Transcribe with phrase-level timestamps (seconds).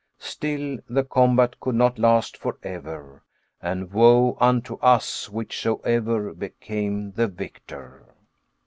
[0.17, 3.21] Still the combat could not last forever;
[3.61, 8.15] and woe unto us, whichsoever became the victor.